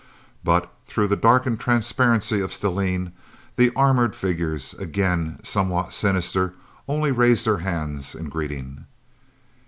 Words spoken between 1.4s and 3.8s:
transparency of stellene, the